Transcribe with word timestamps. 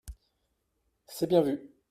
C’est 1.05 1.27
bien 1.29 1.41
vu 1.43 1.61